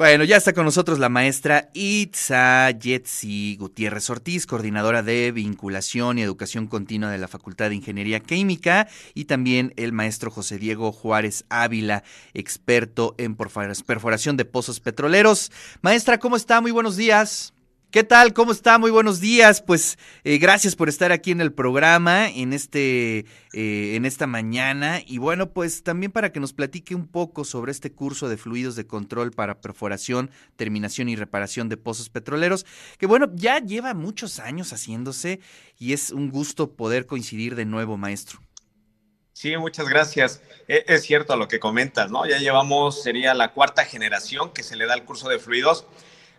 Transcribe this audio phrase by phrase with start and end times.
[0.00, 6.22] Bueno, ya está con nosotros la maestra Itza Yetzi Gutiérrez Ortiz, coordinadora de vinculación y
[6.22, 11.44] educación continua de la Facultad de Ingeniería Química, y también el maestro José Diego Juárez
[11.50, 12.02] Ávila,
[12.32, 15.52] experto en perforación de pozos petroleros.
[15.82, 16.62] Maestra, ¿cómo está?
[16.62, 17.52] Muy buenos días.
[17.90, 18.34] ¿Qué tal?
[18.34, 18.78] ¿Cómo está?
[18.78, 19.62] Muy buenos días.
[19.62, 25.00] Pues eh, gracias por estar aquí en el programa, en este, eh, en esta mañana.
[25.04, 28.76] Y bueno, pues también para que nos platique un poco sobre este curso de fluidos
[28.76, 32.64] de control para perforación, terminación y reparación de pozos petroleros,
[32.96, 35.40] que bueno, ya lleva muchos años haciéndose
[35.76, 38.38] y es un gusto poder coincidir de nuevo, maestro.
[39.32, 40.42] Sí, muchas gracias.
[40.68, 42.24] E, es cierto lo que comentas, ¿no?
[42.24, 45.86] Ya llevamos, sería la cuarta generación que se le da el curso de fluidos.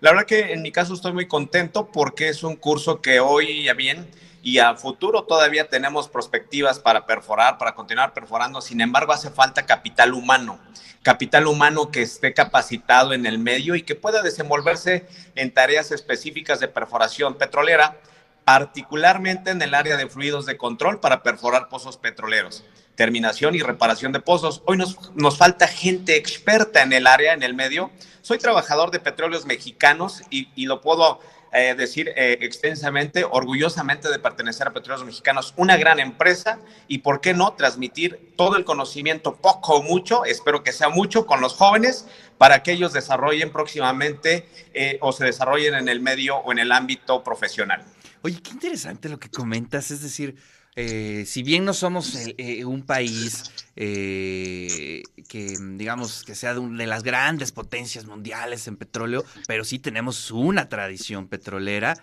[0.01, 3.65] La verdad que en mi caso estoy muy contento porque es un curso que hoy
[3.65, 4.09] ya bien
[4.41, 8.61] y a futuro todavía tenemos perspectivas para perforar, para continuar perforando.
[8.61, 10.59] Sin embargo, hace falta capital humano,
[11.03, 16.59] capital humano que esté capacitado en el medio y que pueda desenvolverse en tareas específicas
[16.59, 17.99] de perforación petrolera,
[18.43, 22.63] particularmente en el área de fluidos de control para perforar pozos petroleros
[22.95, 24.61] terminación y reparación de pozos.
[24.65, 27.91] Hoy nos, nos falta gente experta en el área, en el medio.
[28.21, 31.19] Soy trabajador de petróleos mexicanos y, y lo puedo
[31.53, 37.19] eh, decir eh, extensamente, orgullosamente de pertenecer a Petróleos Mexicanos, una gran empresa y por
[37.19, 41.55] qué no transmitir todo el conocimiento, poco o mucho, espero que sea mucho, con los
[41.55, 46.59] jóvenes para que ellos desarrollen próximamente eh, o se desarrollen en el medio o en
[46.59, 47.83] el ámbito profesional.
[48.21, 50.37] Oye, qué interesante lo que comentas, es decir,
[50.75, 57.03] eh, si bien no somos eh, un país eh, que, digamos, que sea de, las
[57.03, 61.97] grandes potencias mundiales en petróleo, pero sí tenemos una tradición petrolera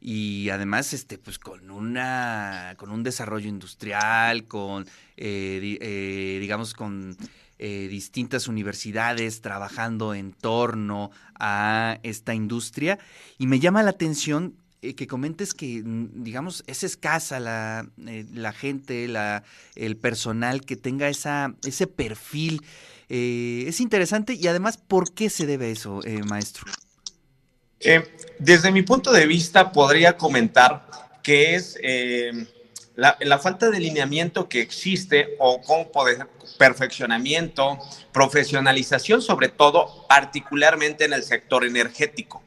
[0.00, 7.16] y además, este, pues con una, con un desarrollo industrial, con, digamos, con
[7.58, 12.98] distintas universidades trabajando en torno a esta industria.
[13.38, 18.26] Y me llama la atención eh, que comentes que, mm, digamos, es escasa la, eh,
[18.34, 19.42] la gente, la,
[19.74, 22.62] el personal que tenga esa, ese perfil.
[23.08, 26.64] Eh, es interesante y además, ¿por qué se debe eso, maestro?
[28.38, 30.86] desde mi punto de vista, podría comentar
[31.22, 31.78] que es
[32.94, 37.78] la, la, falta de lineamiento que existe o con poder, perfeccionamiento,
[38.10, 42.42] profesionalización, sobre todo, particularmente en el sector energético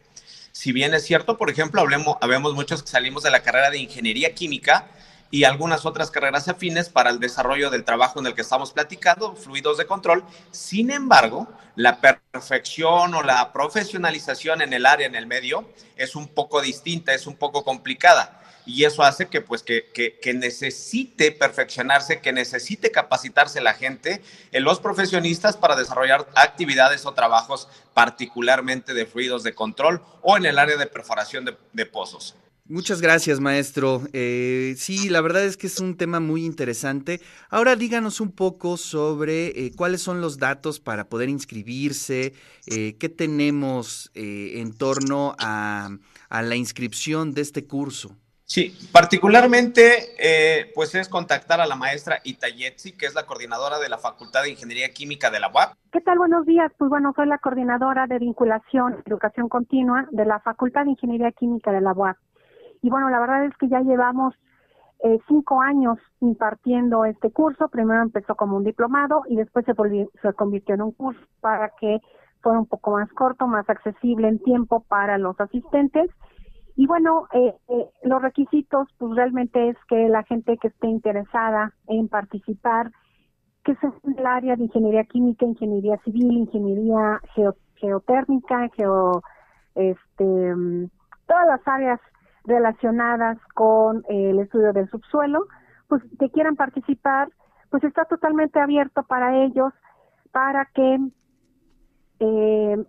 [0.57, 3.77] si bien es cierto, por ejemplo, hablemos, habemos muchos que salimos de la carrera de
[3.77, 4.87] ingeniería química
[5.29, 9.35] y algunas otras carreras afines para el desarrollo del trabajo en el que estamos platicando,
[9.35, 10.23] fluidos de control.
[10.49, 16.27] Sin embargo, la perfección o la profesionalización en el área, en el medio, es un
[16.27, 22.19] poco distinta, es un poco complicada y eso hace que pues que, que, necesite perfeccionarse,
[22.19, 29.05] que necesite capacitarse la gente, en los profesionistas para desarrollar actividades o trabajos particularmente de
[29.05, 32.35] fluidos de control o en el área de perforación de, pozos.
[32.65, 34.03] Muchas gracias, maestro.
[34.11, 37.21] Eh, sí, la verdad es que es un tema muy interesante.
[37.49, 42.33] Ahora díganos un poco sobre eh, cuáles son los datos para poder inscribirse,
[42.65, 45.89] eh, qué tenemos en torno a,
[46.27, 48.17] a la inscripción de este curso.
[48.49, 53.89] Sí, particularmente, eh, pues es contactar a la maestra Itayetsi, que es la coordinadora de
[53.89, 55.73] la Facultad de Ingeniería Química de la UAP.
[55.91, 56.17] ¿Qué tal?
[56.17, 56.71] Buenos días.
[56.77, 61.73] Pues bueno, soy la coordinadora de vinculación educación continua de la Facultad de Ingeniería Química
[61.73, 62.15] de la UAP.
[62.81, 64.33] Y bueno, la verdad es que ya llevamos
[65.03, 67.67] eh, cinco años impartiendo este curso.
[67.67, 71.73] Primero empezó como un diplomado y después se, volvió, se convirtió en un curso para
[71.81, 71.99] que
[72.41, 76.09] fuera un poco más corto, más accesible en tiempo para los asistentes
[76.77, 81.73] y bueno, eh, eh, los requisitos, pues realmente es que la gente que esté interesada
[81.87, 82.91] en participar,
[83.63, 83.79] que es
[84.15, 87.19] el área de ingeniería química, ingeniería civil, ingeniería
[87.77, 89.23] geotérmica, geo,
[89.73, 90.53] este,
[91.25, 91.99] todas las áreas
[92.43, 95.47] relacionadas con el estudio del subsuelo,
[95.87, 97.29] pues que quieran participar,
[97.71, 99.73] pues está totalmente abierto para ellos,
[100.31, 100.99] para que
[102.19, 102.85] eh,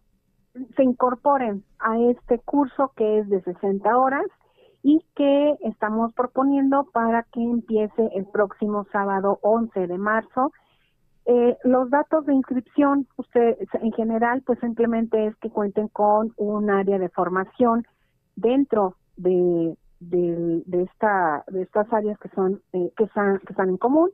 [0.77, 4.27] se incorporen a este curso que es de 60 horas
[4.83, 10.53] y que estamos proponiendo para que empiece el próximo sábado 11 de marzo.
[11.27, 16.71] Eh, los datos de inscripción, usted en general, pues simplemente es que cuenten con un
[16.71, 17.87] área de formación
[18.37, 23.77] dentro de, de, esta, de estas áreas que son eh, que, están, que están en
[23.77, 24.11] común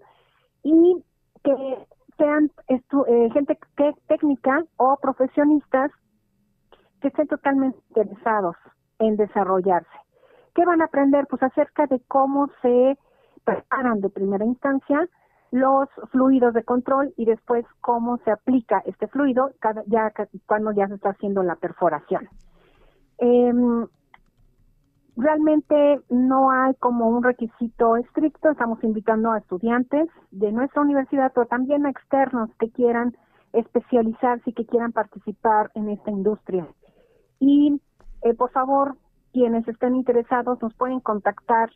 [0.63, 1.05] y
[1.45, 1.87] que
[2.17, 5.91] sean eh, gente que, técnica o profesionistas
[7.05, 8.57] que estén totalmente interesados
[8.99, 9.99] en desarrollarse.
[10.55, 11.27] ¿Qué van a aprender?
[11.29, 12.97] Pues acerca de cómo se
[13.45, 15.07] preparan de primera instancia
[15.51, 19.51] los fluidos de control y después cómo se aplica este fluido
[19.87, 20.15] ya
[20.47, 22.27] cuando ya se está haciendo la perforación.
[23.19, 23.87] Em,
[25.15, 31.47] realmente no hay como un requisito estricto, estamos invitando a estudiantes de nuestra universidad, pero
[31.49, 33.15] también a externos que quieran
[33.53, 36.67] especializarse y que quieran participar en esta industria.
[37.41, 37.81] Y
[38.23, 38.97] eh, por favor,
[39.33, 41.71] quienes estén interesados nos pueden contactar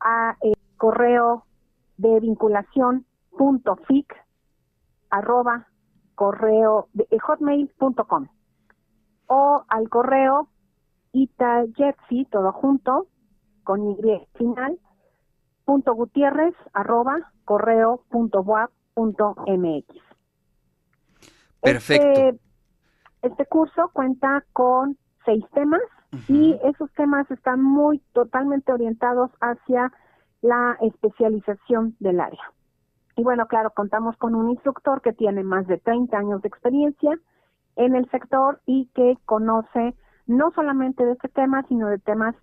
[0.00, 1.44] a el correo
[1.96, 3.06] de vinculación
[3.36, 4.14] punto fic
[5.10, 5.68] arroba
[6.14, 8.28] correo de eh, hotmail.com
[9.26, 10.48] o al correo
[11.12, 13.06] itajetsi todo junto
[13.64, 13.96] con y
[14.34, 14.78] final
[15.64, 18.44] punto gutierrez arroba correo punto
[18.94, 19.86] punto mx
[21.60, 22.06] perfecto.
[22.06, 22.40] Este,
[23.22, 25.82] este curso cuenta con seis temas
[26.28, 29.92] y esos temas están muy totalmente orientados hacia
[30.42, 32.42] la especialización del área.
[33.16, 37.18] Y bueno, claro, contamos con un instructor que tiene más de 30 años de experiencia
[37.76, 39.94] en el sector y que conoce
[40.26, 42.34] no solamente de este tema, sino de temas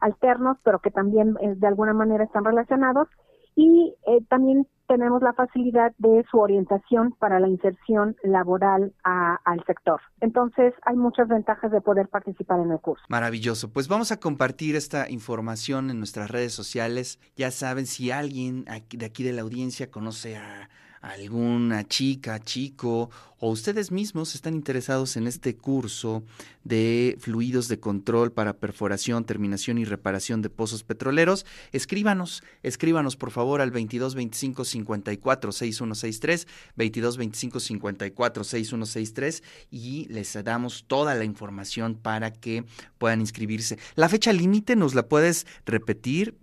[0.00, 3.08] alternos, pero que también eh, de alguna manera están relacionados.
[3.54, 10.00] Y eh, también tenemos la facilidad de su orientación para la inserción laboral al sector.
[10.20, 13.04] Entonces, hay muchas ventajas de poder participar en el curso.
[13.08, 13.72] Maravilloso.
[13.72, 17.20] Pues vamos a compartir esta información en nuestras redes sociales.
[17.36, 20.68] Ya saben, si alguien de aquí de la audiencia conoce a
[21.02, 23.10] alguna chica, chico
[23.40, 26.22] o ustedes mismos están interesados en este curso
[26.62, 33.32] de fluidos de control para perforación, terminación y reparación de pozos petroleros, escríbanos, escríbanos por
[33.32, 36.46] favor al 22 25 54 6163,
[36.76, 42.64] 22 25 54 6163 y les damos toda la información para que
[42.98, 43.76] puedan inscribirse.
[43.96, 46.38] La fecha límite nos la puedes repetir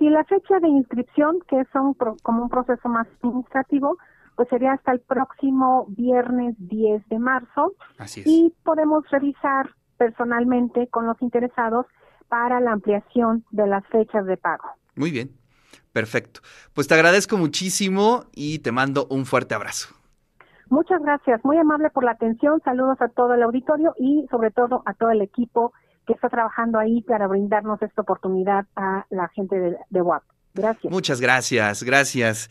[0.00, 1.68] si la fecha de inscripción, que es
[2.22, 3.98] como un proceso más administrativo,
[4.34, 7.74] pues sería hasta el próximo viernes 10 de marzo.
[7.98, 8.26] Así es.
[8.26, 9.68] Y podemos revisar
[9.98, 11.84] personalmente con los interesados
[12.28, 14.64] para la ampliación de las fechas de pago.
[14.96, 15.32] Muy bien,
[15.92, 16.40] perfecto.
[16.72, 19.94] Pues te agradezco muchísimo y te mando un fuerte abrazo.
[20.70, 22.62] Muchas gracias, muy amable por la atención.
[22.64, 25.74] Saludos a todo el auditorio y sobre todo a todo el equipo
[26.10, 30.22] que está trabajando ahí para brindarnos esta oportunidad a la gente de, de WAP.
[30.54, 30.92] Gracias.
[30.92, 32.48] Muchas gracias, gracias.